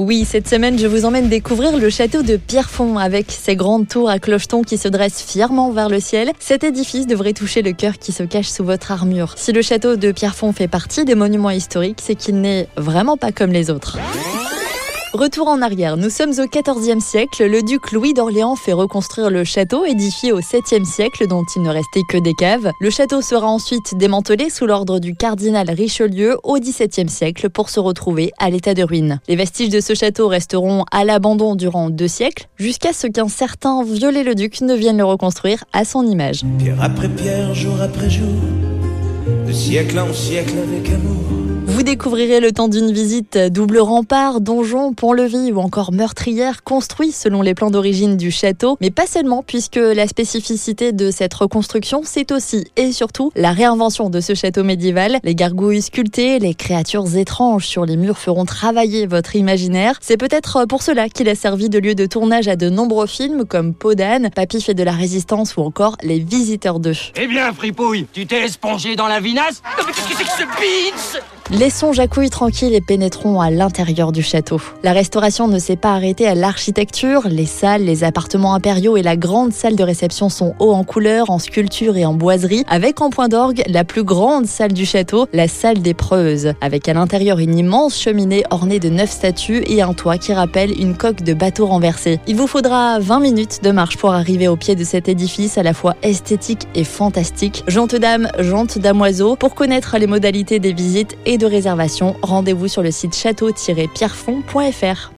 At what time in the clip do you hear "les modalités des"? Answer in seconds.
99.98-100.72